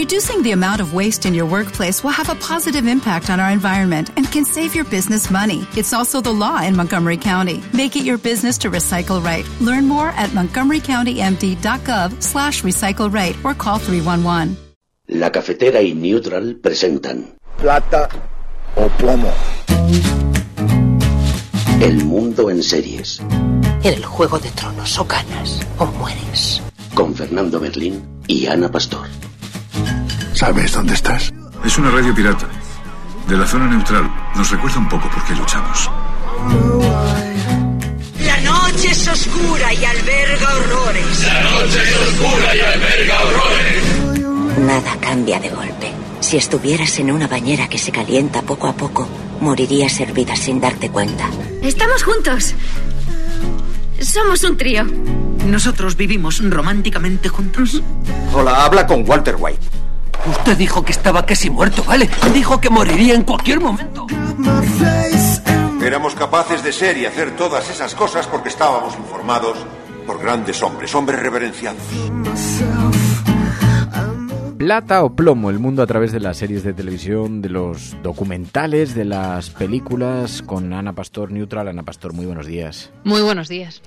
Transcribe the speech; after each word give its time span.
Reducing 0.00 0.40
the 0.42 0.52
amount 0.52 0.80
of 0.80 0.94
waste 0.94 1.26
in 1.26 1.34
your 1.34 1.44
workplace 1.44 2.02
will 2.02 2.16
have 2.16 2.30
a 2.30 2.34
positive 2.36 2.86
impact 2.86 3.28
on 3.28 3.38
our 3.38 3.50
environment 3.50 4.08
and 4.16 4.24
can 4.32 4.46
save 4.46 4.74
your 4.74 4.86
business 4.86 5.30
money. 5.30 5.66
It's 5.76 5.92
also 5.92 6.22
the 6.22 6.32
law 6.32 6.62
in 6.62 6.74
Montgomery 6.74 7.18
County. 7.18 7.62
Make 7.74 7.96
it 7.96 8.04
your 8.06 8.16
business 8.16 8.56
to 8.64 8.70
recycle 8.70 9.22
right. 9.22 9.44
Learn 9.60 9.86
more 9.86 10.08
at 10.16 10.30
montgomerycountymd.gov 10.30 12.22
slash 12.22 12.62
recycle 12.62 13.12
right 13.12 13.36
or 13.44 13.52
call 13.52 13.78
311. 13.78 14.56
La 15.08 15.30
cafetera 15.30 15.82
y 15.82 15.92
Neutral 15.92 16.56
presentan 16.56 17.36
Plata 17.58 18.08
o 18.76 18.88
plomo. 18.96 19.30
El 21.82 22.04
mundo 22.06 22.48
en 22.48 22.62
series 22.62 23.20
En 23.82 23.92
el 23.92 24.04
juego 24.06 24.38
de 24.38 24.50
tronos 24.52 24.98
o 24.98 25.04
ganas 25.04 25.60
o 25.76 25.84
mueres. 25.84 26.62
con 26.94 27.14
Fernando 27.14 27.60
Berlín 27.60 28.02
y 28.26 28.46
Ana 28.46 28.70
Pastor. 28.70 29.06
¿Sabes 30.40 30.72
dónde 30.72 30.94
estás? 30.94 31.30
Es 31.66 31.76
una 31.76 31.90
radio 31.90 32.14
pirata. 32.14 32.48
De 33.28 33.36
la 33.36 33.46
zona 33.46 33.66
neutral. 33.66 34.10
Nos 34.34 34.50
recuerda 34.50 34.78
un 34.78 34.88
poco 34.88 35.06
por 35.10 35.22
qué 35.24 35.34
luchamos. 35.34 35.90
La 38.24 38.40
noche 38.40 38.90
es 38.90 39.06
oscura 39.06 39.74
y 39.74 39.84
alberga 39.84 40.48
horrores. 40.54 41.26
Nada 44.60 44.96
cambia 44.98 45.38
de 45.40 45.50
golpe. 45.50 45.92
Si 46.20 46.38
estuvieras 46.38 46.98
en 47.00 47.10
una 47.10 47.28
bañera 47.28 47.68
que 47.68 47.76
se 47.76 47.92
calienta 47.92 48.40
poco 48.40 48.66
a 48.68 48.72
poco, 48.72 49.06
morirías 49.42 50.00
hervida 50.00 50.36
sin 50.36 50.58
darte 50.58 50.88
cuenta. 50.88 51.28
Estamos 51.60 52.02
juntos. 52.02 52.54
Somos 54.00 54.42
un 54.44 54.56
trío. 54.56 54.86
Nosotros 55.44 55.98
vivimos 55.98 56.40
románticamente 56.42 57.28
juntos. 57.28 57.82
Hola, 58.32 58.64
habla 58.64 58.86
con 58.86 59.06
Walter 59.06 59.36
White. 59.38 59.69
Usted 60.26 60.56
dijo 60.56 60.84
que 60.84 60.92
estaba 60.92 61.24
casi 61.24 61.50
muerto, 61.50 61.82
¿vale? 61.84 62.08
Dijo 62.34 62.60
que 62.60 62.70
moriría 62.70 63.14
en 63.14 63.22
cualquier 63.22 63.60
momento. 63.60 64.06
Éramos 65.82 66.14
capaces 66.14 66.62
de 66.62 66.72
ser 66.72 66.98
y 66.98 67.06
hacer 67.06 67.36
todas 67.36 67.70
esas 67.70 67.94
cosas 67.94 68.26
porque 68.26 68.50
estábamos 68.50 68.96
informados 68.96 69.56
por 70.06 70.20
grandes 70.20 70.62
hombres, 70.62 70.94
hombres 70.94 71.20
reverenciados. 71.20 71.82
Plata 74.58 75.02
o 75.04 75.16
plomo, 75.16 75.48
el 75.48 75.58
mundo 75.58 75.82
a 75.82 75.86
través 75.86 76.12
de 76.12 76.20
las 76.20 76.36
series 76.36 76.62
de 76.64 76.74
televisión, 76.74 77.40
de 77.40 77.48
los 77.48 77.96
documentales, 78.02 78.94
de 78.94 79.06
las 79.06 79.48
películas, 79.48 80.42
con 80.42 80.74
Ana 80.74 80.92
Pastor 80.92 81.32
Neutral. 81.32 81.68
Ana 81.68 81.82
Pastor, 81.82 82.12
muy 82.12 82.26
buenos 82.26 82.46
días. 82.46 82.90
Muy 83.04 83.22
buenos 83.22 83.48
días. 83.48 83.80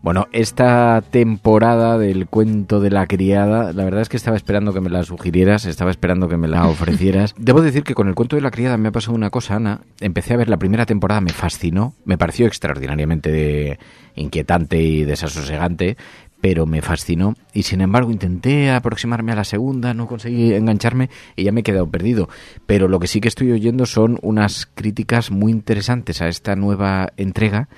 Bueno, 0.00 0.28
esta 0.32 1.02
temporada 1.10 1.98
del 1.98 2.28
cuento 2.28 2.80
de 2.80 2.90
la 2.90 3.06
criada, 3.06 3.72
la 3.72 3.84
verdad 3.84 4.02
es 4.02 4.08
que 4.08 4.16
estaba 4.16 4.36
esperando 4.36 4.72
que 4.72 4.80
me 4.80 4.90
la 4.90 5.02
sugirieras, 5.02 5.66
estaba 5.66 5.90
esperando 5.90 6.28
que 6.28 6.36
me 6.36 6.48
la 6.48 6.66
ofrecieras. 6.68 7.34
Debo 7.36 7.62
decir 7.62 7.82
que 7.82 7.94
con 7.94 8.08
el 8.08 8.14
cuento 8.14 8.36
de 8.36 8.42
la 8.42 8.50
criada 8.50 8.76
me 8.76 8.88
ha 8.88 8.92
pasado 8.92 9.14
una 9.14 9.30
cosa, 9.30 9.56
Ana. 9.56 9.80
Empecé 10.00 10.34
a 10.34 10.36
ver 10.36 10.48
la 10.48 10.56
primera 10.56 10.86
temporada, 10.86 11.20
me 11.20 11.32
fascinó, 11.32 11.94
me 12.04 12.16
pareció 12.16 12.46
extraordinariamente 12.46 13.78
inquietante 14.14 14.80
y 14.80 15.04
desasosegante, 15.04 15.96
pero 16.40 16.66
me 16.66 16.82
fascinó 16.82 17.34
y 17.52 17.64
sin 17.64 17.80
embargo 17.80 18.12
intenté 18.12 18.70
aproximarme 18.70 19.32
a 19.32 19.36
la 19.36 19.44
segunda, 19.44 19.94
no 19.94 20.06
conseguí 20.06 20.54
engancharme 20.54 21.10
y 21.34 21.44
ya 21.44 21.52
me 21.52 21.60
he 21.60 21.64
quedado 21.64 21.88
perdido. 21.90 22.28
Pero 22.66 22.86
lo 22.86 23.00
que 23.00 23.08
sí 23.08 23.20
que 23.20 23.28
estoy 23.28 23.50
oyendo 23.50 23.86
son 23.86 24.18
unas 24.22 24.66
críticas 24.66 25.30
muy 25.30 25.50
interesantes 25.50 26.22
a 26.22 26.28
esta 26.28 26.54
nueva 26.54 27.08
entrega 27.16 27.68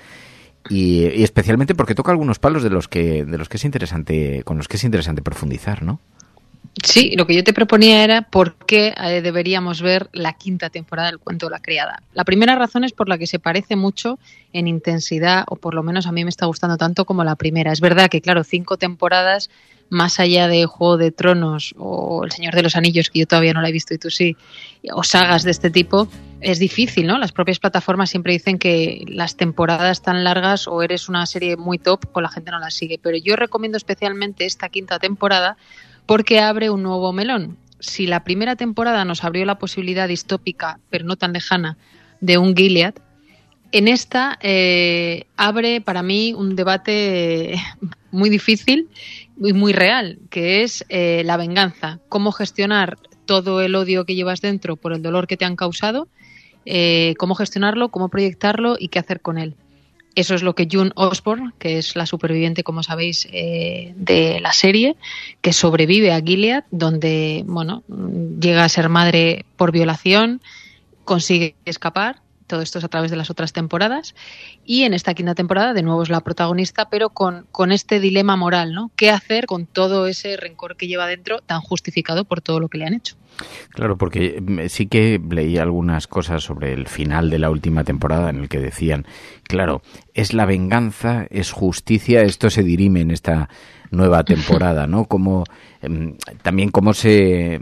y, 0.69 1.07
y 1.07 1.23
especialmente 1.23 1.75
porque 1.75 1.95
toca 1.95 2.11
algunos 2.11 2.39
palos 2.39 2.63
de 2.63 2.69
los 2.69 2.87
que 2.87 3.25
de 3.25 3.37
los 3.37 3.49
que 3.49 3.57
es 3.57 3.65
interesante 3.65 4.43
con 4.43 4.57
los 4.57 4.67
que 4.67 4.77
es 4.77 4.83
interesante 4.83 5.21
profundizar, 5.21 5.83
¿no? 5.83 5.99
Sí, 6.83 7.15
lo 7.15 7.27
que 7.27 7.35
yo 7.35 7.43
te 7.43 7.53
proponía 7.53 8.03
era 8.03 8.21
por 8.21 8.55
qué 8.55 8.93
eh, 8.97 9.21
deberíamos 9.21 9.81
ver 9.81 10.09
la 10.13 10.33
quinta 10.33 10.69
temporada 10.69 11.09
del 11.09 11.19
cuento 11.19 11.47
de 11.47 11.51
la 11.51 11.59
criada. 11.59 12.01
La 12.13 12.23
primera 12.23 12.55
razón 12.55 12.83
es 12.85 12.93
por 12.93 13.09
la 13.09 13.17
que 13.17 13.27
se 13.27 13.39
parece 13.39 13.75
mucho 13.75 14.19
en 14.53 14.67
intensidad, 14.67 15.43
o 15.47 15.57
por 15.57 15.73
lo 15.73 15.83
menos 15.83 16.07
a 16.07 16.11
mí 16.11 16.23
me 16.23 16.29
está 16.29 16.45
gustando 16.45 16.77
tanto 16.77 17.05
como 17.05 17.23
la 17.23 17.35
primera. 17.35 17.73
Es 17.73 17.81
verdad 17.81 18.09
que, 18.09 18.21
claro, 18.21 18.43
cinco 18.45 18.77
temporadas, 18.77 19.49
más 19.89 20.21
allá 20.21 20.47
de 20.47 20.65
Juego 20.65 20.95
de 20.95 21.11
Tronos 21.11 21.75
o 21.77 22.23
El 22.23 22.31
Señor 22.31 22.55
de 22.55 22.63
los 22.63 22.77
Anillos, 22.77 23.09
que 23.09 23.19
yo 23.19 23.27
todavía 23.27 23.53
no 23.53 23.61
la 23.61 23.67
he 23.67 23.73
visto 23.73 23.93
y 23.93 23.97
tú 23.97 24.09
sí, 24.09 24.37
o 24.93 25.03
sagas 25.03 25.43
de 25.43 25.51
este 25.51 25.69
tipo, 25.69 26.07
es 26.39 26.57
difícil, 26.57 27.05
¿no? 27.05 27.17
Las 27.17 27.33
propias 27.33 27.59
plataformas 27.59 28.09
siempre 28.09 28.31
dicen 28.31 28.57
que 28.57 29.03
las 29.09 29.35
temporadas 29.35 30.01
tan 30.01 30.23
largas 30.23 30.69
o 30.69 30.81
eres 30.81 31.09
una 31.09 31.25
serie 31.25 31.57
muy 31.57 31.77
top 31.77 32.05
o 32.13 32.21
la 32.21 32.29
gente 32.29 32.51
no 32.51 32.59
la 32.59 32.71
sigue. 32.71 32.97
Pero 33.03 33.17
yo 33.17 33.35
recomiendo 33.35 33.77
especialmente 33.77 34.45
esta 34.45 34.69
quinta 34.69 34.97
temporada 34.97 35.57
porque 36.05 36.39
abre 36.39 36.69
un 36.69 36.83
nuevo 36.83 37.13
melón. 37.13 37.57
Si 37.79 38.05
la 38.05 38.23
primera 38.23 38.55
temporada 38.55 39.05
nos 39.05 39.23
abrió 39.23 39.45
la 39.45 39.59
posibilidad 39.59 40.07
distópica, 40.07 40.79
pero 40.89 41.05
no 41.05 41.15
tan 41.15 41.33
lejana, 41.33 41.77
de 42.19 42.37
un 42.37 42.55
Gilead, 42.55 42.95
en 43.71 43.87
esta 43.87 44.37
eh, 44.41 45.25
abre 45.37 45.81
para 45.81 46.03
mí 46.03 46.33
un 46.33 46.55
debate 46.55 47.55
muy 48.11 48.29
difícil 48.29 48.89
y 49.41 49.53
muy 49.53 49.73
real, 49.73 50.19
que 50.29 50.63
es 50.63 50.85
eh, 50.89 51.23
la 51.25 51.37
venganza, 51.37 51.99
cómo 52.09 52.31
gestionar 52.31 52.97
todo 53.25 53.61
el 53.61 53.75
odio 53.75 54.05
que 54.05 54.15
llevas 54.15 54.41
dentro 54.41 54.75
por 54.75 54.93
el 54.93 55.01
dolor 55.01 55.25
que 55.25 55.37
te 55.37 55.45
han 55.45 55.55
causado, 55.55 56.07
eh, 56.65 57.15
cómo 57.17 57.33
gestionarlo, 57.35 57.89
cómo 57.89 58.09
proyectarlo 58.09 58.75
y 58.77 58.89
qué 58.89 58.99
hacer 58.99 59.21
con 59.21 59.37
él. 59.37 59.55
Eso 60.15 60.35
es 60.35 60.43
lo 60.43 60.55
que 60.55 60.67
June 60.69 60.91
Osborne, 60.95 61.51
que 61.57 61.77
es 61.77 61.95
la 61.95 62.05
superviviente, 62.05 62.63
como 62.63 62.83
sabéis, 62.83 63.27
eh, 63.31 63.93
de 63.95 64.39
la 64.41 64.51
serie, 64.51 64.97
que 65.39 65.53
sobrevive 65.53 66.11
a 66.11 66.21
Gilead, 66.21 66.65
donde 66.69 67.43
bueno, 67.47 67.83
llega 68.39 68.65
a 68.65 68.69
ser 68.69 68.89
madre 68.89 69.45
por 69.55 69.71
violación, 69.71 70.41
consigue 71.05 71.55
escapar. 71.65 72.21
Todo 72.51 72.61
esto 72.61 72.79
es 72.79 72.83
a 72.83 72.89
través 72.89 73.11
de 73.11 73.15
las 73.15 73.29
otras 73.29 73.53
temporadas. 73.53 74.13
Y 74.65 74.83
en 74.83 74.93
esta 74.93 75.13
quinta 75.13 75.35
temporada, 75.35 75.73
de 75.73 75.83
nuevo, 75.83 76.03
es 76.03 76.09
la 76.09 76.19
protagonista, 76.19 76.89
pero 76.89 77.11
con, 77.11 77.47
con 77.49 77.71
este 77.71 78.01
dilema 78.01 78.35
moral, 78.35 78.73
¿no? 78.73 78.91
¿Qué 78.97 79.09
hacer 79.09 79.45
con 79.45 79.67
todo 79.67 80.05
ese 80.05 80.35
rencor 80.35 80.75
que 80.75 80.89
lleva 80.89 81.07
dentro, 81.07 81.39
tan 81.39 81.61
justificado 81.61 82.25
por 82.25 82.41
todo 82.41 82.59
lo 82.59 82.67
que 82.67 82.77
le 82.77 82.87
han 82.87 82.93
hecho? 82.93 83.15
Claro, 83.69 83.97
porque 83.97 84.41
mm, 84.41 84.67
sí 84.67 84.87
que 84.87 85.17
leí 85.29 85.57
algunas 85.59 86.07
cosas 86.07 86.43
sobre 86.43 86.73
el 86.73 86.89
final 86.89 87.29
de 87.29 87.39
la 87.39 87.49
última 87.49 87.85
temporada 87.85 88.29
en 88.29 88.41
el 88.41 88.49
que 88.49 88.59
decían, 88.59 89.05
claro, 89.43 89.81
es 90.13 90.33
la 90.33 90.45
venganza, 90.45 91.27
es 91.29 91.53
justicia, 91.53 92.23
esto 92.23 92.49
se 92.49 92.63
dirime 92.63 92.99
en 92.99 93.11
esta 93.11 93.47
nueva 93.91 94.23
temporada, 94.23 94.87
¿no? 94.87 95.07
Em, 95.81 96.15
también 96.41 96.69
cómo 96.69 96.93
se 96.93 97.59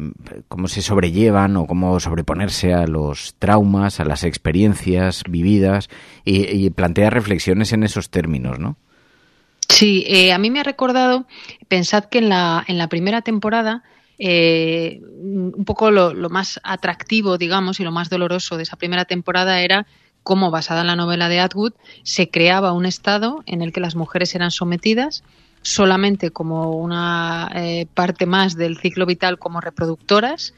cómo 0.47 0.67
se 0.67 0.81
sobrellevan 0.81 1.57
o 1.57 1.65
cómo 1.65 1.99
sobreponerse 1.99 2.73
a 2.73 2.87
los 2.87 3.35
traumas, 3.39 3.99
a 3.99 4.05
las 4.05 4.23
experiencias 4.23 5.23
vividas 5.27 5.89
y, 6.23 6.45
y 6.45 6.69
plantea 6.69 7.09
reflexiones 7.09 7.73
en 7.73 7.83
esos 7.83 8.09
términos, 8.09 8.59
¿no? 8.59 8.77
Sí, 9.67 10.03
eh, 10.07 10.33
a 10.33 10.37
mí 10.37 10.49
me 10.49 10.59
ha 10.59 10.63
recordado, 10.63 11.25
pensad 11.67 12.05
que 12.05 12.17
en 12.17 12.29
la, 12.29 12.63
en 12.67 12.77
la 12.77 12.89
primera 12.89 13.21
temporada 13.21 13.83
eh, 14.17 14.99
un 15.21 15.63
poco 15.65 15.91
lo, 15.91 16.13
lo, 16.13 16.29
más 16.29 16.59
atractivo, 16.63 17.37
digamos, 17.37 17.79
y 17.79 17.83
lo 17.83 17.91
más 17.91 18.09
doloroso 18.09 18.57
de 18.57 18.63
esa 18.63 18.75
primera 18.75 19.05
temporada 19.05 19.61
era 19.61 19.85
cómo, 20.23 20.51
basada 20.51 20.81
en 20.81 20.87
la 20.87 20.95
novela 20.95 21.29
de 21.29 21.39
Atwood, 21.39 21.73
se 22.03 22.29
creaba 22.29 22.73
un 22.73 22.85
estado 22.85 23.41
en 23.45 23.61
el 23.61 23.71
que 23.71 23.79
las 23.79 23.95
mujeres 23.95 24.35
eran 24.35 24.51
sometidas 24.51 25.23
solamente 25.61 26.31
como 26.31 26.71
una 26.71 27.51
eh, 27.55 27.87
parte 27.93 28.25
más 28.25 28.55
del 28.55 28.77
ciclo 28.77 29.05
vital 29.05 29.37
como 29.37 29.61
reproductoras 29.61 30.53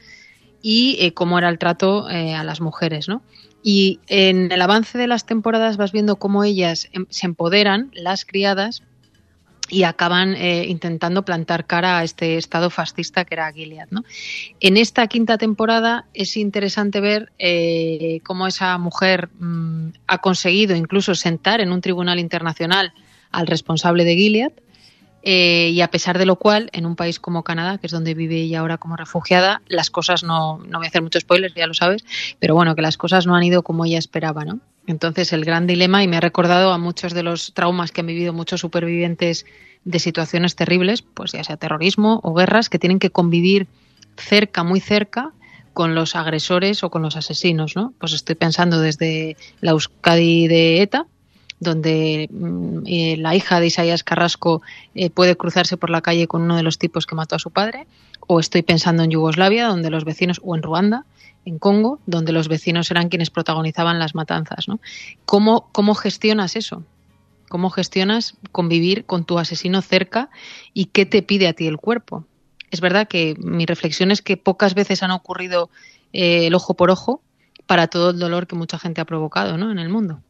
y 0.62 0.96
eh, 1.00 1.12
cómo 1.12 1.38
era 1.38 1.48
el 1.48 1.58
trato 1.58 2.08
eh, 2.08 2.34
a 2.34 2.44
las 2.44 2.60
mujeres, 2.60 3.08
¿no? 3.08 3.22
Y 3.64 4.00
en 4.06 4.50
el 4.50 4.62
avance 4.62 4.96
de 4.96 5.06
las 5.06 5.26
temporadas 5.26 5.76
vas 5.76 5.92
viendo 5.92 6.16
cómo 6.16 6.44
ellas 6.44 6.88
em, 6.92 7.06
se 7.10 7.26
empoderan, 7.26 7.90
las 7.94 8.24
criadas, 8.24 8.82
y 9.68 9.84
acaban 9.84 10.34
eh, 10.34 10.66
intentando 10.68 11.24
plantar 11.24 11.66
cara 11.66 11.98
a 11.98 12.04
este 12.04 12.36
estado 12.36 12.68
fascista 12.68 13.24
que 13.24 13.34
era 13.34 13.50
Gilead. 13.52 13.88
¿no? 13.90 14.04
En 14.60 14.76
esta 14.76 15.06
quinta 15.06 15.38
temporada 15.38 16.04
es 16.12 16.36
interesante 16.36 17.00
ver 17.00 17.32
cómo 18.22 18.46
esa 18.46 18.76
mujer 18.76 19.30
mmm, 19.38 19.90
ha 20.06 20.18
conseguido 20.18 20.76
incluso 20.76 21.14
sentar 21.14 21.62
en 21.62 21.72
un 21.72 21.80
tribunal 21.80 22.18
internacional 22.18 22.92
al 23.30 23.46
responsable 23.46 24.04
de 24.04 24.14
Gilead. 24.14 24.52
Eh, 25.22 25.70
y 25.72 25.80
a 25.80 25.88
pesar 25.88 26.18
de 26.18 26.26
lo 26.26 26.36
cual, 26.36 26.68
en 26.72 26.84
un 26.84 26.96
país 26.96 27.20
como 27.20 27.44
Canadá, 27.44 27.78
que 27.78 27.86
es 27.86 27.92
donde 27.92 28.14
vive 28.14 28.36
ella 28.36 28.60
ahora 28.60 28.78
como 28.78 28.96
refugiada, 28.96 29.62
las 29.68 29.90
cosas 29.90 30.24
no, 30.24 30.58
no 30.58 30.78
voy 30.78 30.86
a 30.86 30.88
hacer 30.88 31.02
muchos 31.02 31.22
spoilers, 31.22 31.54
ya 31.54 31.66
lo 31.66 31.74
sabes, 31.74 32.04
pero 32.40 32.54
bueno, 32.54 32.74
que 32.74 32.82
las 32.82 32.96
cosas 32.96 33.26
no 33.26 33.36
han 33.36 33.44
ido 33.44 33.62
como 33.62 33.84
ella 33.84 33.98
esperaba, 33.98 34.44
¿no? 34.44 34.58
Entonces, 34.86 35.32
el 35.32 35.44
gran 35.44 35.68
dilema, 35.68 36.02
y 36.02 36.08
me 36.08 36.16
ha 36.16 36.20
recordado 36.20 36.72
a 36.72 36.78
muchos 36.78 37.14
de 37.14 37.22
los 37.22 37.54
traumas 37.54 37.92
que 37.92 38.00
han 38.00 38.08
vivido 38.08 38.32
muchos 38.32 38.60
supervivientes 38.60 39.46
de 39.84 39.98
situaciones 40.00 40.56
terribles, 40.56 41.02
pues 41.02 41.32
ya 41.32 41.44
sea 41.44 41.56
terrorismo 41.56 42.20
o 42.24 42.34
guerras, 42.34 42.68
que 42.68 42.80
tienen 42.80 42.98
que 42.98 43.10
convivir 43.10 43.68
cerca, 44.16 44.64
muy 44.64 44.80
cerca, 44.80 45.32
con 45.72 45.94
los 45.94 46.16
agresores 46.16 46.82
o 46.84 46.90
con 46.90 47.02
los 47.02 47.16
asesinos, 47.16 47.76
¿no? 47.76 47.94
Pues 47.98 48.12
estoy 48.12 48.34
pensando 48.34 48.80
desde 48.80 49.36
la 49.60 49.70
Euskadi 49.70 50.46
de 50.48 50.82
ETA, 50.82 51.06
donde 51.62 52.28
eh, 52.86 53.16
la 53.18 53.34
hija 53.34 53.60
de 53.60 53.66
Isaías 53.66 54.02
Carrasco 54.02 54.62
eh, 54.94 55.10
puede 55.10 55.36
cruzarse 55.36 55.76
por 55.76 55.90
la 55.90 56.00
calle 56.00 56.26
con 56.26 56.42
uno 56.42 56.56
de 56.56 56.62
los 56.62 56.78
tipos 56.78 57.06
que 57.06 57.14
mató 57.14 57.36
a 57.36 57.38
su 57.38 57.50
padre, 57.50 57.86
o 58.26 58.40
estoy 58.40 58.62
pensando 58.62 59.02
en 59.02 59.10
Yugoslavia, 59.10 59.68
donde 59.68 59.90
los 59.90 60.04
vecinos, 60.04 60.40
o 60.42 60.56
en 60.56 60.62
Ruanda, 60.62 61.04
en 61.44 61.58
Congo, 61.58 62.00
donde 62.06 62.32
los 62.32 62.48
vecinos 62.48 62.90
eran 62.90 63.08
quienes 63.08 63.30
protagonizaban 63.30 63.98
las 63.98 64.14
matanzas. 64.14 64.68
¿no? 64.68 64.80
¿Cómo, 65.24 65.68
¿Cómo 65.72 65.94
gestionas 65.94 66.56
eso? 66.56 66.84
¿Cómo 67.48 67.70
gestionas 67.70 68.34
convivir 68.50 69.04
con 69.04 69.24
tu 69.24 69.38
asesino 69.38 69.82
cerca 69.82 70.30
y 70.72 70.86
qué 70.86 71.06
te 71.06 71.22
pide 71.22 71.48
a 71.48 71.52
ti 71.52 71.66
el 71.66 71.76
cuerpo? 71.76 72.24
Es 72.70 72.80
verdad 72.80 73.06
que 73.06 73.34
mi 73.38 73.66
reflexión 73.66 74.10
es 74.10 74.22
que 74.22 74.36
pocas 74.36 74.74
veces 74.74 75.02
han 75.02 75.10
ocurrido 75.10 75.68
eh, 76.12 76.46
el 76.46 76.54
ojo 76.54 76.74
por 76.74 76.90
ojo 76.90 77.20
para 77.66 77.86
todo 77.88 78.10
el 78.10 78.18
dolor 78.18 78.46
que 78.46 78.56
mucha 78.56 78.78
gente 78.78 79.00
ha 79.00 79.04
provocado 79.04 79.58
¿no? 79.58 79.70
en 79.70 79.78
el 79.78 79.88
mundo. 79.88 80.20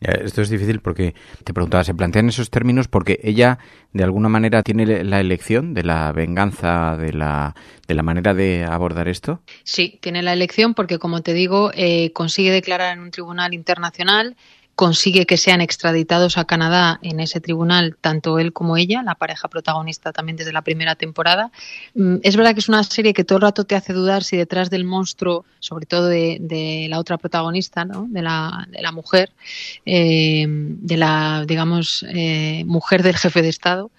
Esto 0.00 0.42
es 0.42 0.50
difícil 0.50 0.80
porque 0.80 1.14
te 1.44 1.54
preguntaba, 1.54 1.82
¿se 1.82 1.94
plantean 1.94 2.28
esos 2.28 2.50
términos 2.50 2.88
porque 2.88 3.18
ella 3.22 3.58
de 3.92 4.04
alguna 4.04 4.28
manera 4.28 4.62
tiene 4.62 5.04
la 5.04 5.20
elección 5.20 5.74
de 5.74 5.82
la 5.82 6.12
venganza, 6.12 6.96
de 6.96 7.12
la, 7.12 7.54
de 7.88 7.94
la 7.94 8.02
manera 8.02 8.34
de 8.34 8.64
abordar 8.64 9.08
esto? 9.08 9.40
Sí, 9.64 9.98
tiene 10.00 10.22
la 10.22 10.32
elección 10.32 10.74
porque, 10.74 10.98
como 10.98 11.22
te 11.22 11.32
digo, 11.32 11.70
eh, 11.74 12.12
consigue 12.12 12.50
declarar 12.50 12.92
en 12.92 13.02
un 13.02 13.10
tribunal 13.10 13.54
internacional 13.54 14.36
consigue 14.76 15.24
que 15.24 15.38
sean 15.38 15.62
extraditados 15.62 16.36
a 16.36 16.44
Canadá 16.44 17.00
en 17.02 17.18
ese 17.18 17.40
tribunal, 17.40 17.96
tanto 17.98 18.38
él 18.38 18.52
como 18.52 18.76
ella, 18.76 19.02
la 19.02 19.14
pareja 19.14 19.48
protagonista 19.48 20.12
también 20.12 20.36
desde 20.36 20.52
la 20.52 20.60
primera 20.60 20.94
temporada. 20.96 21.50
Mm, 21.94 22.16
es 22.22 22.36
verdad 22.36 22.52
que 22.52 22.60
es 22.60 22.68
una 22.68 22.84
serie 22.84 23.14
que 23.14 23.24
todo 23.24 23.38
el 23.38 23.42
rato 23.42 23.64
te 23.64 23.74
hace 23.74 23.94
dudar 23.94 24.22
si 24.22 24.36
detrás 24.36 24.68
del 24.68 24.84
monstruo, 24.84 25.46
sobre 25.60 25.86
todo 25.86 26.08
de, 26.08 26.86
la 26.90 27.00
otra 27.00 27.16
protagonista, 27.16 27.86
¿no? 27.86 28.06
de, 28.06 28.20
la, 28.20 28.68
de 28.70 28.82
la 28.82 28.92
mujer, 28.92 29.32
eh, 29.86 30.44
de 30.46 30.96
la, 30.98 31.44
digamos, 31.48 32.04
eh, 32.10 32.62
mujer 32.66 33.02
del 33.02 33.16
jefe 33.16 33.40
de 33.40 33.48
Estado, 33.48 33.90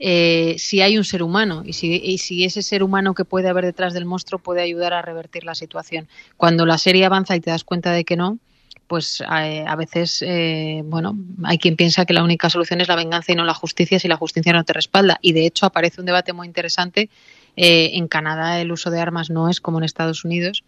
eh, 0.00 0.56
si 0.58 0.80
hay 0.80 0.98
un 0.98 1.04
ser 1.04 1.22
humano 1.22 1.62
y 1.64 1.74
si, 1.74 1.94
y 1.94 2.18
si 2.18 2.44
ese 2.44 2.62
ser 2.62 2.82
humano 2.82 3.14
que 3.14 3.24
puede 3.24 3.48
haber 3.48 3.66
detrás 3.66 3.94
del 3.94 4.04
monstruo 4.04 4.40
puede 4.40 4.62
ayudar 4.62 4.94
a 4.94 5.02
revertir 5.02 5.44
la 5.44 5.54
situación. 5.54 6.08
Cuando 6.36 6.66
la 6.66 6.78
serie 6.78 7.04
avanza 7.04 7.36
y 7.36 7.40
te 7.40 7.50
das 7.50 7.62
cuenta 7.62 7.92
de 7.92 8.04
que 8.04 8.16
no, 8.16 8.40
pues 8.86 9.20
eh, 9.22 9.64
a, 9.66 9.76
veces, 9.76 10.22
eh, 10.22 10.82
bueno, 10.84 11.16
hay 11.44 11.58
quien 11.58 11.76
piensa 11.76 12.04
que 12.04 12.12
la 12.12 12.22
única 12.22 12.50
solución 12.50 12.80
es 12.80 12.88
la 12.88 12.96
venganza 12.96 13.32
y 13.32 13.34
no 13.34 13.44
la 13.44 13.54
justicia 13.54 13.98
si 13.98 14.08
la 14.08 14.16
justicia 14.16 14.52
no 14.52 14.64
te 14.64 14.72
respalda. 14.72 15.18
Y 15.22 15.32
de 15.32 15.46
hecho 15.46 15.66
aparece 15.66 16.00
un 16.00 16.06
debate 16.06 16.32
muy 16.32 16.46
interesante. 16.46 17.08
Eh, 17.56 17.92
en 17.94 18.08
Canadá 18.08 18.60
el 18.60 18.72
uso 18.72 18.90
de 18.90 19.00
armas 19.00 19.30
no 19.30 19.48
es 19.48 19.60
como 19.60 19.78
en 19.78 19.84
Estados 19.84 20.24
Unidos 20.24 20.64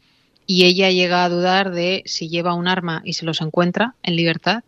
y 0.47 0.65
ella 0.65 0.91
llega 0.91 1.25
a 1.25 1.29
dudar 1.29 1.73
de 1.73 2.03
si 2.07 2.29
lleva 2.29 2.55
un 2.55 2.69
arma 2.69 3.03
y 3.05 3.15
se 3.15 3.25
los 3.27 3.41
encuentra 3.41 3.97
en 4.05 4.15
libertad, 4.15 4.63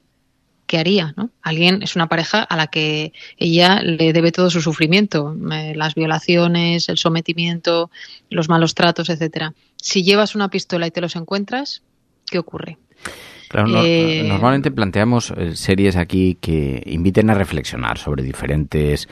¿qué 0.66 0.78
haría? 0.78 1.14
¿no? 1.16 1.30
Alguien 1.42 1.82
es 1.82 1.94
una 1.94 2.08
pareja 2.08 2.42
a 2.42 2.56
la 2.56 2.66
que 2.66 3.12
ella 3.36 3.80
le 3.82 4.12
debe 4.12 4.32
todo 4.32 4.50
su 4.50 4.60
sufrimiento, 4.60 5.36
las 5.38 5.94
violaciones, 5.94 6.88
el 6.88 6.98
sometimiento, 6.98 7.90
los 8.28 8.48
malos 8.48 8.74
tratos, 8.74 9.08
etcétera. 9.08 9.54
Si 9.76 10.02
llevas 10.02 10.34
una 10.34 10.50
pistola 10.50 10.88
y 10.88 10.90
te 10.90 11.00
los 11.00 11.14
encuentras, 11.14 11.82
¿qué 12.28 12.40
ocurre? 12.40 12.78
Claro, 13.48 13.82
eh, 13.84 14.24
normalmente 14.26 14.70
planteamos 14.70 15.32
eh, 15.36 15.56
series 15.56 15.96
aquí 15.96 16.36
que 16.40 16.82
inviten 16.86 17.30
a 17.30 17.34
reflexionar 17.34 17.98
sobre 17.98 18.22
diferentes 18.22 19.08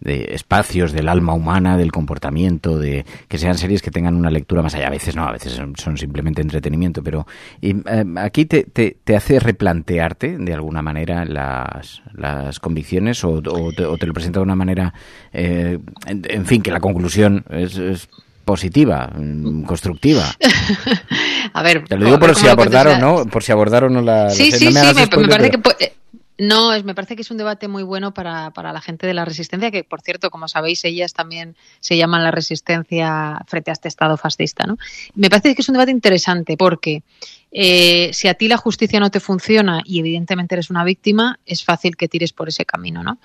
espacios 0.00 0.92
del 0.92 1.08
alma 1.08 1.32
humana, 1.32 1.76
del 1.76 1.90
comportamiento, 1.90 2.78
de 2.78 3.04
que 3.26 3.36
sean 3.36 3.58
series 3.58 3.82
que 3.82 3.90
tengan 3.90 4.14
una 4.14 4.30
lectura 4.30 4.62
más 4.62 4.74
allá. 4.76 4.86
A 4.86 4.90
veces 4.90 5.16
no, 5.16 5.24
a 5.24 5.32
veces 5.32 5.54
son, 5.54 5.96
simplemente 5.96 6.40
entretenimiento, 6.40 7.02
pero 7.02 7.26
eh, 7.60 7.74
aquí 8.16 8.44
te, 8.44 8.62
te, 8.62 9.16
hace 9.16 9.40
replantearte 9.40 10.38
de 10.38 10.54
alguna 10.54 10.82
manera 10.82 11.24
las, 11.24 12.02
las 12.14 12.60
convicciones 12.60 13.24
o, 13.24 13.42
te, 13.42 14.06
lo 14.06 14.14
presenta 14.14 14.38
de 14.38 14.44
una 14.44 14.54
manera, 14.54 14.94
en, 15.32 16.46
fin, 16.46 16.62
que 16.62 16.70
la 16.70 16.80
conclusión 16.80 17.44
es 17.50 18.08
positiva, 18.48 19.10
mm, 19.14 19.64
constructiva. 19.64 20.24
a 21.52 21.62
ver, 21.62 21.84
te 21.84 21.96
lo 21.96 22.06
digo 22.06 22.18
por 22.18 22.34
si 22.34 22.48
abordaron, 22.48 23.00
¿no? 23.00 23.26
Por 23.26 23.42
si 23.42 23.52
abordaron 23.52 23.92
no 23.92 24.02
la. 24.02 24.30
Sí, 24.30 24.50
sí, 24.52 24.58
sí, 24.58 24.74
me, 24.74 25.28
parece 25.28 25.50
que. 25.50 25.98
No, 26.40 26.72
es, 26.72 26.84
me 26.84 26.94
parece 26.94 27.16
que 27.16 27.22
es 27.22 27.30
un 27.32 27.36
debate 27.36 27.66
muy 27.66 27.82
bueno 27.82 28.14
para, 28.14 28.52
para, 28.52 28.72
la 28.72 28.80
gente 28.80 29.08
de 29.08 29.14
la 29.14 29.24
resistencia, 29.24 29.72
que 29.72 29.82
por 29.82 30.02
cierto, 30.02 30.30
como 30.30 30.46
sabéis, 30.46 30.84
ellas 30.84 31.12
también 31.12 31.56
se 31.80 31.96
llaman 31.96 32.22
la 32.22 32.30
resistencia 32.30 33.40
frente 33.48 33.72
a 33.72 33.74
este 33.74 33.88
Estado 33.88 34.16
fascista. 34.16 34.64
¿no? 34.64 34.78
Me 35.16 35.30
parece 35.30 35.56
que 35.56 35.62
es 35.62 35.68
un 35.68 35.72
debate 35.72 35.90
interesante 35.90 36.56
porque 36.56 37.02
eh, 37.50 38.10
si 38.12 38.28
a 38.28 38.34
ti 38.34 38.46
la 38.46 38.56
justicia 38.56 39.00
no 39.00 39.10
te 39.10 39.18
funciona 39.18 39.82
y 39.84 39.98
evidentemente 39.98 40.54
eres 40.54 40.70
una 40.70 40.84
víctima, 40.84 41.40
es 41.44 41.64
fácil 41.64 41.96
que 41.96 42.06
tires 42.06 42.32
por 42.32 42.48
ese 42.48 42.64
camino. 42.64 43.02
¿no? 43.02 43.18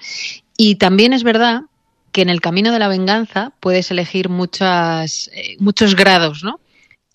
Y 0.58 0.78
también 0.78 1.14
es 1.14 1.22
verdad 1.22 1.62
que 2.14 2.24
en 2.24 2.30
el 2.30 2.42
camino 2.42 2.72
de 2.72 2.80
la 2.80 2.88
venganza 2.88 3.52
puedes 3.60 3.92
elegir 3.92 4.30
muchas, 4.30 5.30
eh, 5.34 5.56
muchos 5.60 5.96
grados, 5.96 6.44
¿no? 6.44 6.60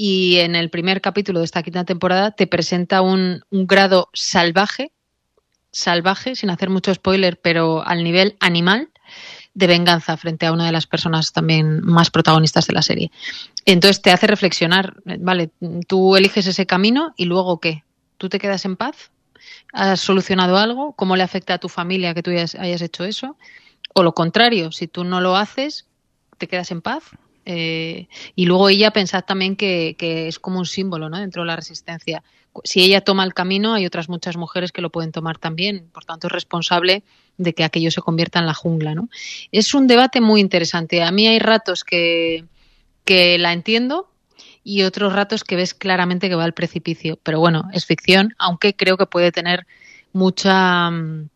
Y 0.01 0.37
en 0.39 0.55
el 0.55 0.71
primer 0.71 1.01
capítulo 1.01 1.41
de 1.41 1.45
esta 1.45 1.65
quinta 1.65 1.85
temporada 1.85 2.31
te 2.31 2.47
presenta 2.47 3.03
un, 3.03 3.43
grado 3.51 4.09
salvaje, 4.13 4.93
salvaje, 5.73 6.37
sin 6.37 6.51
hacer 6.51 6.71
mucho 6.71 6.95
spoiler, 6.95 7.41
pero 7.41 7.85
al 7.85 8.05
nivel 8.05 8.37
animal, 8.39 8.91
de 9.55 9.67
venganza 9.67 10.17
frente 10.17 10.47
a 10.47 10.53
una 10.53 10.67
de 10.67 10.73
las 10.73 10.87
personas 10.87 11.33
también 11.33 11.85
más 11.85 12.11
protagonistas 12.11 12.69
de 12.69 12.75
la 12.75 12.83
serie. 12.83 13.11
Entonces 13.65 14.01
te 14.01 14.13
hace 14.13 14.29
reflexionar, 14.29 14.95
vale, 15.19 15.51
tú 15.89 16.15
eliges 16.15 16.47
ese 16.47 16.65
camino 16.65 17.13
y 17.17 17.25
luego 17.25 17.59
qué? 17.59 17.83
¿Tú 18.19 18.29
te 18.29 18.39
quedas 18.39 18.65
en 18.67 18.77
paz? 18.77 19.11
¿Has 19.73 19.99
solucionado 19.99 20.59
algo? 20.59 20.93
¿Cómo 20.93 21.17
le 21.17 21.25
afecta 21.25 21.55
a 21.55 21.59
tu 21.59 21.69
familia 21.69 22.15
que 22.15 22.23
tú 22.23 22.31
hayas 22.31 22.83
hecho 22.83 23.03
eso? 23.03 23.37
O 23.95 24.05
lo 24.05 24.15
contrario, 24.15 24.71
si 24.71 24.87
tú 24.87 25.03
no 25.03 25.21
lo 25.21 25.35
haces, 25.35 25.89
te 26.37 26.47
quedas 26.47 26.71
en 26.71 26.83
paz. 26.83 27.03
Eh, 27.51 28.09
y 28.35 28.45
luego 28.45 28.69
ella 28.69 28.91
pensad 28.91 29.25
también 29.25 29.57
que, 29.57 29.97
es 29.99 30.39
como 30.39 30.59
un 30.59 30.67
símbolo 30.67 31.09
¿no? 31.09 31.19
dentro 31.19 31.43
de 31.43 31.47
la 31.47 31.57
resistencia. 31.57 32.23
Si 32.63 32.83
ella 32.83 33.01
toma 33.01 33.25
el 33.25 33.33
camino, 33.33 33.73
hay 33.73 33.87
otras 33.87 34.11
muchas 34.11 34.37
mujeres 34.37 34.71
que 34.71 34.83
lo 34.83 34.91
pueden 34.91 35.13
tomar 35.13 35.39
también. 35.39 35.89
Por 35.91 36.05
tanto, 36.05 36.27
es 36.27 36.33
responsable 36.35 37.05
de 37.39 37.55
que 37.55 37.65
aquello 37.65 37.91
se 37.91 38.03
convierta 38.03 38.39
en 38.39 38.45
la 38.45 38.53
jungla. 38.53 38.95
¿no? 38.95 39.09
Es 39.51 39.73
un 39.73 39.87
debate 39.87 40.21
muy 40.21 40.43
interesante. 40.43 41.03
A 41.03 41.11
mí 41.11 41.27
hay 41.27 41.39
ratos 41.39 41.85
que, 41.85 42.45
que 43.07 43.39
la 43.39 43.55
entiendo 43.55 44.11
y 44.63 44.83
otros 44.83 45.15
ratos 45.15 45.43
que 45.43 45.57
ves 45.57 45.73
claramente 45.73 46.29
que 46.29 46.35
va 46.35 46.45
al 46.45 46.53
precipicio. 46.53 47.19
Pero 47.23 47.41
bueno, 47.41 47.71
es 47.73 47.87
ficción, 47.87 48.35
aunque 48.39 48.77
creo 48.77 48.99
que 48.99 49.07
puede 49.07 49.33
tener 49.33 49.67
mucha 50.13 50.91
mm, 50.91 51.31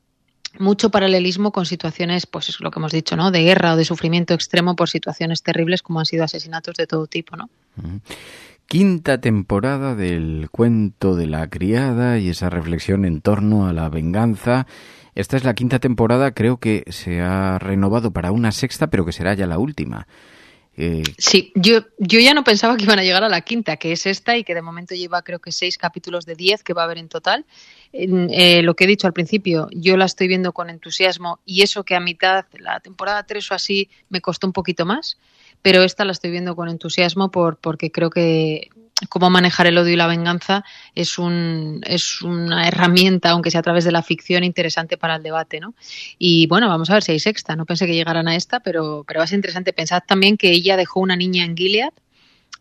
mucho 0.58 0.90
paralelismo 0.90 1.52
con 1.52 1.66
situaciones, 1.66 2.26
pues 2.26 2.48
es 2.48 2.60
lo 2.60 2.70
que 2.70 2.78
hemos 2.78 2.92
dicho, 2.92 3.16
¿no? 3.16 3.30
De 3.30 3.42
guerra 3.42 3.74
o 3.74 3.76
de 3.76 3.84
sufrimiento 3.84 4.34
extremo 4.34 4.76
por 4.76 4.88
situaciones 4.88 5.42
terribles 5.42 5.82
como 5.82 6.00
han 6.00 6.06
sido 6.06 6.24
asesinatos 6.24 6.76
de 6.76 6.86
todo 6.86 7.06
tipo, 7.06 7.36
¿no? 7.36 7.48
Quinta 8.66 9.20
temporada 9.20 9.94
del 9.94 10.48
cuento 10.50 11.14
de 11.14 11.26
la 11.26 11.48
criada 11.48 12.18
y 12.18 12.28
esa 12.28 12.50
reflexión 12.50 13.04
en 13.04 13.20
torno 13.20 13.66
a 13.66 13.72
la 13.72 13.88
venganza. 13.88 14.66
Esta 15.14 15.36
es 15.36 15.44
la 15.44 15.54
quinta 15.54 15.78
temporada, 15.78 16.32
creo 16.32 16.58
que 16.58 16.84
se 16.88 17.20
ha 17.20 17.58
renovado 17.58 18.12
para 18.12 18.32
una 18.32 18.50
sexta, 18.50 18.88
pero 18.88 19.04
que 19.04 19.12
será 19.12 19.34
ya 19.34 19.46
la 19.46 19.58
última. 19.58 20.06
Eh, 20.74 21.02
sí, 21.18 21.52
yo, 21.54 21.80
yo 21.98 22.18
ya 22.18 22.32
no 22.32 22.44
pensaba 22.44 22.78
que 22.78 22.84
iban 22.84 22.98
a 22.98 23.02
llegar 23.02 23.22
a 23.22 23.28
la 23.28 23.42
quinta, 23.42 23.76
que 23.76 23.92
es 23.92 24.06
esta 24.06 24.38
y 24.38 24.44
que 24.44 24.54
de 24.54 24.62
momento 24.62 24.94
lleva 24.94 25.22
creo 25.22 25.38
que 25.38 25.52
seis 25.52 25.76
capítulos 25.76 26.24
de 26.24 26.34
diez 26.34 26.62
que 26.62 26.72
va 26.72 26.82
a 26.82 26.84
haber 26.86 26.98
en 26.98 27.08
total. 27.08 27.44
Eh, 27.92 28.62
lo 28.62 28.74
que 28.74 28.84
he 28.84 28.86
dicho 28.86 29.06
al 29.06 29.12
principio, 29.12 29.68
yo 29.70 29.96
la 29.96 30.06
estoy 30.06 30.26
viendo 30.26 30.52
con 30.52 30.70
entusiasmo 30.70 31.40
y 31.44 31.62
eso 31.62 31.84
que 31.84 31.94
a 31.94 32.00
mitad, 32.00 32.46
la 32.58 32.80
temporada 32.80 33.24
tres 33.24 33.50
o 33.50 33.54
así, 33.54 33.90
me 34.08 34.22
costó 34.22 34.46
un 34.46 34.54
poquito 34.54 34.86
más, 34.86 35.18
pero 35.60 35.82
esta 35.82 36.04
la 36.04 36.12
estoy 36.12 36.30
viendo 36.30 36.56
con 36.56 36.68
entusiasmo 36.68 37.30
por, 37.30 37.58
porque 37.58 37.90
creo 37.90 38.08
que 38.08 38.70
cómo 39.08 39.30
manejar 39.30 39.66
el 39.66 39.78
odio 39.78 39.92
y 39.92 39.96
la 39.96 40.06
venganza 40.06 40.64
es, 40.94 41.18
un, 41.18 41.82
una 42.22 42.68
herramienta, 42.68 43.30
aunque 43.30 43.50
sea 43.50 43.60
a 43.60 43.62
través 43.62 43.84
de 43.84 43.92
la 43.92 44.02
ficción, 44.02 44.44
interesante 44.44 44.96
para 44.96 45.16
el 45.16 45.22
debate, 45.22 45.60
¿no? 45.60 45.74
Y 46.18 46.46
bueno, 46.46 46.68
vamos 46.68 46.90
a 46.90 46.94
ver 46.94 47.02
si 47.02 47.12
hay 47.12 47.20
sexta. 47.20 47.56
No 47.56 47.66
pensé 47.66 47.86
que 47.86 47.94
llegaran 47.94 48.28
a 48.28 48.36
esta, 48.36 48.60
pero, 48.60 49.04
pero 49.06 49.18
va 49.18 49.24
a 49.24 49.26
ser 49.26 49.36
interesante. 49.36 49.72
Pensad 49.72 50.02
también 50.06 50.36
que 50.36 50.50
ella 50.50 50.76
dejó 50.76 51.00
una 51.00 51.16
niña 51.16 51.44
en 51.44 51.56
Gilead, 51.56 51.92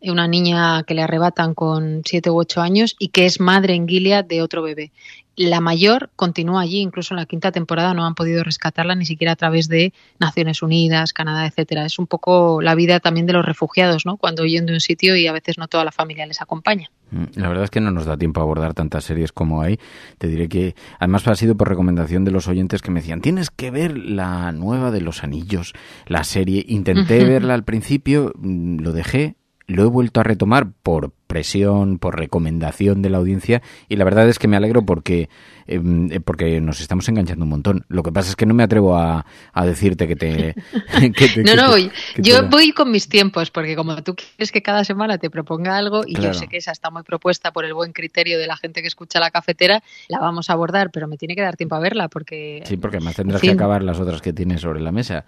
una 0.01 0.27
niña 0.27 0.84
que 0.84 0.93
le 0.93 1.03
arrebatan 1.03 1.53
con 1.53 2.01
siete 2.05 2.29
u 2.29 2.38
ocho 2.38 2.62
años 2.62 2.96
y 3.00 3.10
que 3.10 3.25
es 3.25 3.39
madre 3.39 3.75
en 3.75 3.88
Gilead 3.88 4.25
de 4.25 4.41
otro 4.41 4.62
bebé 4.62 4.91
la 5.38 5.62
mayor 5.62 6.10
continúa 6.15 6.62
allí, 6.62 6.79
incluso 6.79 7.13
en 7.13 7.20
la 7.20 7.25
quinta 7.25 7.51
temporada 7.51 7.93
no 7.93 8.05
han 8.05 8.15
podido 8.15 8.43
rescatarla 8.43 8.96
ni 8.96 9.05
siquiera 9.05 9.34
a 9.34 9.36
través 9.36 9.67
de 9.67 9.93
Naciones 10.20 10.62
Unidas, 10.62 11.13
Canadá, 11.13 11.46
etcétera. 11.46 11.86
Es 11.86 12.00
un 12.00 12.08
poco 12.08 12.62
la 12.62 12.75
vida 12.75 13.00
también 13.00 13.25
de 13.25 13.34
los 13.34 13.46
refugiados, 13.46 14.05
¿no? 14.05 14.17
Cuando 14.17 14.43
huyen 14.43 14.65
de 14.65 14.74
un 14.74 14.79
sitio 14.79 15.15
y 15.15 15.27
a 15.27 15.31
veces 15.31 15.58
no 15.58 15.67
toda 15.67 15.86
la 15.86 15.91
familia 15.91 16.25
les 16.25 16.41
acompaña. 16.41 16.91
Mm, 17.12 17.24
la 17.36 17.48
verdad 17.48 17.63
es 17.65 17.70
que 17.70 17.81
no 17.81 17.91
nos 17.91 18.05
da 18.05 18.17
tiempo 18.17 18.41
a 18.41 18.43
abordar 18.43 18.74
tantas 18.74 19.05
series 19.05 19.31
como 19.31 19.62
hay. 19.62 19.79
Te 20.17 20.27
diré 20.27 20.50
que 20.50 20.75
además 21.00 21.27
ha 21.27 21.36
sido 21.36 21.55
por 21.55 21.70
recomendación 21.70 22.25
de 22.25 22.31
los 22.31 22.48
oyentes 22.48 22.81
que 22.81 22.91
me 22.91 23.00
decían, 23.00 23.22
tienes 23.22 23.50
que 23.50 23.72
ver 23.72 23.98
la 23.98 24.51
nueva 24.51 24.91
de 24.91 25.01
los 25.01 25.24
anillos, 25.24 25.74
la 26.08 26.24
serie. 26.24 26.65
Intenté 26.67 27.24
verla 27.24 27.53
al 27.53 27.63
principio, 27.63 28.34
mm, 28.38 28.79
lo 28.81 28.91
dejé, 28.91 29.36
lo 29.72 29.84
he 29.84 29.88
vuelto 29.88 30.20
a 30.20 30.24
retomar 30.24 30.72
por 30.84 31.13
presión, 31.32 31.98
por 31.98 32.18
recomendación 32.20 33.02
de 33.02 33.10
la 33.10 33.18
audiencia 33.20 33.62
y 33.88 33.96
la 33.96 34.04
verdad 34.04 34.28
es 34.28 34.38
que 34.38 34.48
me 34.50 34.58
alegro 34.58 34.86
porque 34.86 35.30
em, 35.66 36.12
eh, 36.12 36.20
porque 36.20 36.60
nos 36.60 36.82
estamos 36.82 37.08
enganchando 37.08 37.46
un 37.46 37.50
montón. 37.50 37.86
Lo 37.88 38.04
que 38.04 38.12
pasa 38.12 38.30
es 38.32 38.36
que 38.36 38.46
no 38.46 38.54
me 38.54 38.64
atrevo 38.64 38.98
a, 38.98 39.26
a 39.54 39.66
decirte 39.66 40.08
que 40.08 40.16
te... 40.18 40.56
que 41.16 41.28
te- 41.30 41.44
No, 41.44 41.52
que 41.52 41.56
no, 41.56 41.74
te- 41.76 41.92
yo 42.22 42.42
te- 42.42 42.48
voy 42.48 42.72
con 42.74 42.92
mis 42.92 43.08
tiempos, 43.08 43.50
porque 43.52 43.76
como 43.78 44.04
tú 44.04 44.14
quieres 44.16 44.52
que 44.52 44.62
cada 44.62 44.84
semana 44.84 45.18
te 45.18 45.30
proponga 45.30 45.78
algo, 45.78 46.02
y 46.06 46.16
Claro. 46.16 46.34
yo 46.34 46.40
sé 46.40 46.48
que 46.48 46.58
esa 46.58 46.72
está 46.74 46.90
muy 46.90 47.04
propuesta 47.04 47.52
por 47.54 47.64
el 47.64 47.74
buen 47.74 47.94
criterio 47.94 48.38
de 48.38 48.48
la 48.48 48.58
gente 48.58 48.82
que 48.82 48.88
escucha 48.88 49.20
la 49.22 49.32
cafetera, 49.32 49.82
la 50.10 50.20
vamos 50.20 50.50
a 50.50 50.54
abordar, 50.54 50.90
pero 50.92 51.08
me 51.08 51.16
tiene 51.18 51.36
que 51.36 51.42
dar 51.42 51.56
tiempo 51.56 51.76
a 51.76 51.80
verla, 51.80 52.10
porque... 52.10 52.64
Sí, 52.66 52.76
porque 52.76 52.98
además 52.98 53.16
tendrás 53.16 53.38
en 53.38 53.42
fin. 53.42 53.50
que 53.52 53.54
acabar 53.64 53.82
las 53.84 54.00
otras 54.00 54.22
que 54.22 54.34
tienes 54.34 54.60
sobre 54.62 54.82
la 54.82 54.92
mesa. 54.92 55.24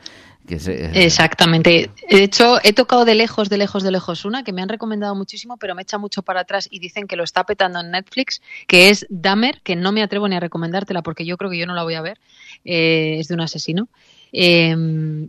Que 0.45 0.55
eh, 0.55 0.91
Exactamente. 1.05 1.89
De 2.09 2.23
hecho, 2.23 2.57
he 2.63 2.73
tocado 2.73 3.05
de 3.05 3.15
lejos, 3.15 3.47
de 3.49 3.57
lejos, 3.57 3.81
de 3.81 3.91
lejos 3.91 4.25
una 4.25 4.43
que 4.43 4.51
me 4.51 4.61
han 4.61 4.67
recomendado 4.67 5.15
muchísimo, 5.15 5.55
pero 5.55 5.73
me 5.73 5.83
echa 5.93 5.97
mucho 5.99 6.23
para 6.23 6.41
atrás 6.41 6.67
y 6.71 6.79
dicen 6.79 7.07
que 7.07 7.15
lo 7.15 7.23
está 7.23 7.43
petando 7.43 7.79
en 7.79 7.91
Netflix, 7.91 8.41
que 8.67 8.89
es 8.89 9.05
Dahmer, 9.09 9.61
que 9.61 9.75
no 9.75 9.91
me 9.91 10.01
atrevo 10.01 10.27
ni 10.27 10.35
a 10.35 10.39
recomendártela 10.39 11.03
porque 11.03 11.25
yo 11.25 11.37
creo 11.37 11.51
que 11.51 11.57
yo 11.57 11.67
no 11.67 11.75
la 11.75 11.83
voy 11.83 11.93
a 11.93 12.01
ver. 12.01 12.19
Eh, 12.65 13.17
es 13.19 13.27
de 13.27 13.35
un 13.35 13.41
asesino. 13.41 13.87
Eh, 14.35 14.75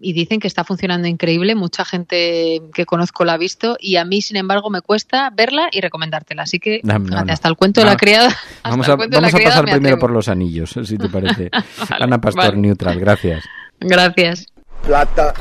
y 0.00 0.12
dicen 0.14 0.40
que 0.40 0.49
está 0.49 0.64
funcionando 0.64 1.06
increíble, 1.06 1.54
mucha 1.54 1.85
gente 1.85 2.62
que 2.73 2.87
conozco 2.87 3.26
la 3.26 3.35
ha 3.35 3.37
visto 3.37 3.76
y 3.78 3.97
a 3.97 4.04
mí, 4.06 4.23
sin 4.23 4.38
embargo, 4.38 4.71
me 4.71 4.80
cuesta 4.80 5.28
verla 5.28 5.68
y 5.71 5.83
recomendártela. 5.83 6.44
Así 6.44 6.59
que 6.59 6.80
No, 6.83 6.99
no, 6.99 7.04
fíjate, 7.04 7.26
no. 7.26 7.33
hasta 7.35 7.49
el 7.49 7.56
cuento 7.56 7.80
de 7.83 7.87
la 7.87 7.97
criada. 7.97 8.35
Vamos 8.62 8.88
a, 8.88 8.97
vamos 8.97 9.11
criada 9.11 9.56
pasar 9.56 9.64
me 9.66 9.73
primero 9.73 9.99
por 9.99 10.11
los 10.11 10.28
anillos, 10.28 10.75
si 10.85 10.97
te 10.97 11.11
parece. 11.11 11.50
Vale, 11.90 12.04
Ana 12.04 12.18
Pastor 12.18 12.44
vale. 12.44 12.56
Neutral, 12.56 12.99
gracias. 12.99 13.44
Gracias. 13.78 14.47
Plata 14.83 15.35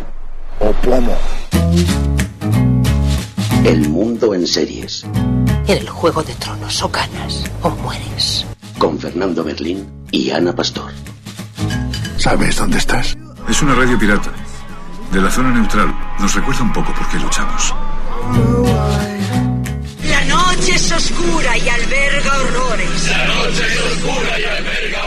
o 0.59 0.71
plomo. 0.73 1.15
El 3.63 3.87
mundo 3.87 4.33
en 4.33 4.45
series. 4.45 5.05
En 5.67 5.77
el 5.77 5.87
juego 5.87 6.21
de 6.21 6.33
tronos 6.35 6.83
o 6.83 6.89
ganas 6.89 7.49
o 7.61 7.69
mueres. 7.69 8.45
Con 8.77 8.99
Fernando 8.99 9.41
Berlín 9.41 9.87
y 10.11 10.31
Ana 10.31 10.53
Pastor. 10.53 10.91
¿Sabes 12.17 12.57
dónde 12.57 12.77
estás? 12.77 13.15
Es 13.49 13.61
una 13.61 13.73
radio 13.75 13.97
pirata. 13.97 14.33
De 15.13 15.21
la 15.21 15.31
zona 15.31 15.51
neutral. 15.51 15.95
Nos 16.19 16.35
recuerda 16.35 16.61
un 16.61 16.73
poco 16.73 16.93
por 16.93 17.07
qué 17.07 17.17
luchamos. 17.19 17.73
La 20.09 20.25
noche 20.25 20.75
es 20.75 20.91
oscura 20.91 21.57
y 21.57 21.69
alberga 21.69 22.37
horrores. 22.41 23.09
La 23.09 23.27
noche 23.27 23.63
es 23.65 23.81
oscura 23.93 24.39
y 24.39 24.43
alberga 24.43 25.05